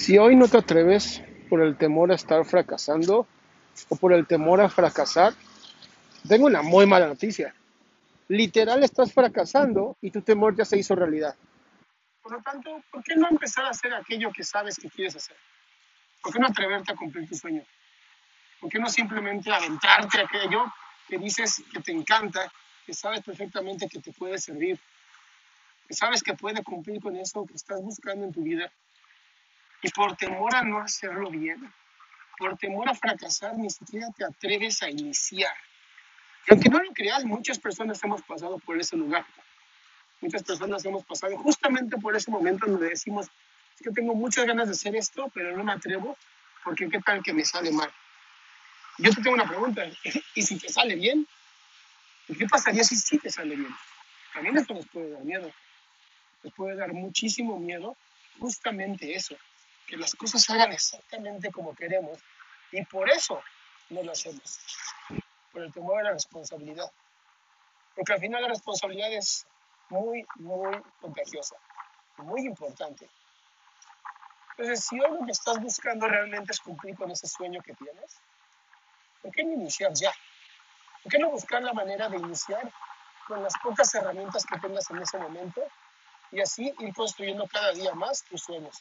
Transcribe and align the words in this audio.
Si 0.00 0.16
hoy 0.16 0.34
no 0.34 0.48
te 0.48 0.56
atreves 0.56 1.22
por 1.50 1.60
el 1.60 1.76
temor 1.76 2.10
a 2.10 2.14
estar 2.14 2.42
fracasando 2.46 3.28
o 3.90 3.96
por 3.96 4.14
el 4.14 4.26
temor 4.26 4.62
a 4.62 4.70
fracasar, 4.70 5.34
tengo 6.26 6.46
una 6.46 6.62
muy 6.62 6.86
mala 6.86 7.06
noticia. 7.06 7.54
Literal 8.28 8.82
estás 8.82 9.12
fracasando 9.12 9.98
y 10.00 10.10
tu 10.10 10.22
temor 10.22 10.56
ya 10.56 10.64
se 10.64 10.78
hizo 10.78 10.94
realidad. 10.94 11.34
Por 12.22 12.32
lo 12.32 12.40
tanto, 12.40 12.82
¿por 12.90 13.04
qué 13.04 13.14
no 13.14 13.28
empezar 13.28 13.66
a 13.66 13.68
hacer 13.68 13.92
aquello 13.92 14.32
que 14.32 14.42
sabes 14.42 14.78
que 14.78 14.88
quieres 14.88 15.16
hacer? 15.16 15.36
¿Por 16.22 16.32
qué 16.32 16.38
no 16.38 16.46
atreverte 16.46 16.92
a 16.92 16.96
cumplir 16.96 17.28
tu 17.28 17.34
sueño? 17.34 17.62
¿Por 18.58 18.70
qué 18.70 18.78
no 18.78 18.88
simplemente 18.88 19.52
aventarte 19.52 20.18
a 20.18 20.24
aquello 20.24 20.64
que 21.08 21.18
dices 21.18 21.62
que 21.74 21.80
te 21.80 21.92
encanta, 21.92 22.50
que 22.86 22.94
sabes 22.94 23.20
perfectamente 23.20 23.86
que 23.86 24.00
te 24.00 24.14
puede 24.14 24.38
servir, 24.38 24.80
que 25.86 25.92
sabes 25.92 26.22
que 26.22 26.32
puede 26.32 26.62
cumplir 26.64 27.02
con 27.02 27.16
eso 27.16 27.44
que 27.44 27.52
estás 27.52 27.82
buscando 27.82 28.24
en 28.24 28.32
tu 28.32 28.40
vida? 28.40 28.72
Y 29.82 29.90
por 29.90 30.16
temor 30.16 30.54
a 30.54 30.62
no 30.62 30.78
hacerlo 30.78 31.30
bien, 31.30 31.72
por 32.38 32.56
temor 32.58 32.88
a 32.88 32.94
fracasar, 32.94 33.56
ni 33.56 33.70
siquiera 33.70 34.08
te 34.16 34.24
atreves 34.24 34.82
a 34.82 34.90
iniciar. 34.90 35.54
Y 36.46 36.52
aunque 36.52 36.68
no 36.68 36.82
lo 36.82 36.92
creas, 36.92 37.24
muchas 37.24 37.58
personas 37.58 38.02
hemos 38.02 38.22
pasado 38.22 38.58
por 38.58 38.78
ese 38.78 38.96
lugar. 38.96 39.24
Muchas 40.20 40.42
personas 40.42 40.84
hemos 40.84 41.04
pasado 41.04 41.36
justamente 41.38 41.96
por 41.96 42.14
ese 42.14 42.30
momento 42.30 42.66
donde 42.66 42.90
decimos, 42.90 43.26
es 43.74 43.82
que 43.82 43.90
tengo 43.90 44.14
muchas 44.14 44.46
ganas 44.46 44.68
de 44.68 44.72
hacer 44.72 44.94
esto, 44.96 45.30
pero 45.34 45.56
no 45.56 45.64
me 45.64 45.72
atrevo, 45.72 46.16
porque 46.62 46.88
qué 46.88 47.00
tal 47.00 47.22
que 47.22 47.32
me 47.32 47.44
sale 47.44 47.70
mal. 47.70 47.90
Yo 48.98 49.14
te 49.14 49.22
tengo 49.22 49.34
una 49.34 49.48
pregunta, 49.48 49.82
¿y 50.34 50.42
si 50.42 50.58
te 50.58 50.68
sale 50.68 50.94
bien? 50.94 51.26
¿Qué 52.26 52.46
pasaría 52.46 52.84
si 52.84 52.96
sí 52.96 53.18
te 53.18 53.30
sale 53.30 53.56
bien? 53.56 53.74
También 54.34 54.58
esto 54.58 54.74
nos 54.74 54.86
puede 54.88 55.10
dar 55.10 55.24
miedo. 55.24 55.50
Nos 56.42 56.52
puede 56.54 56.76
dar 56.76 56.92
muchísimo 56.92 57.58
miedo 57.58 57.96
justamente 58.38 59.14
eso, 59.14 59.36
que 59.90 59.96
las 59.96 60.14
cosas 60.14 60.48
hagan 60.50 60.72
exactamente 60.72 61.50
como 61.50 61.74
queremos 61.74 62.16
y 62.70 62.84
por 62.84 63.10
eso 63.10 63.42
no 63.90 64.04
lo 64.04 64.12
hacemos, 64.12 64.60
por 65.52 65.62
el 65.62 65.72
temor 65.72 65.98
a 65.98 66.04
la 66.04 66.12
responsabilidad. 66.12 66.88
Porque 67.96 68.12
al 68.12 68.20
final 68.20 68.42
la 68.42 68.48
responsabilidad 68.48 69.12
es 69.12 69.44
muy, 69.88 70.24
muy 70.36 70.80
contagiosa, 71.00 71.56
muy 72.18 72.46
importante. 72.46 73.10
Entonces, 74.50 74.84
si 74.84 75.00
hoy 75.00 75.10
lo 75.18 75.26
que 75.26 75.32
estás 75.32 75.60
buscando 75.60 76.06
realmente 76.06 76.52
es 76.52 76.60
cumplir 76.60 76.96
con 76.96 77.10
ese 77.10 77.26
sueño 77.26 77.60
que 77.60 77.74
tienes, 77.74 78.20
¿por 79.22 79.32
qué 79.32 79.42
no 79.42 79.54
iniciar 79.54 79.92
ya? 79.94 80.12
¿Por 81.02 81.10
qué 81.10 81.18
no 81.18 81.30
buscar 81.30 81.62
la 81.62 81.72
manera 81.72 82.08
de 82.08 82.18
iniciar 82.18 82.72
con 83.26 83.42
las 83.42 83.54
pocas 83.60 83.92
herramientas 83.94 84.46
que 84.46 84.58
tengas 84.60 84.88
en 84.90 84.98
ese 84.98 85.18
momento 85.18 85.62
y 86.30 86.40
así 86.40 86.72
ir 86.78 86.94
construyendo 86.94 87.48
cada 87.48 87.72
día 87.72 87.92
más 87.94 88.22
tus 88.22 88.42
sueños? 88.42 88.80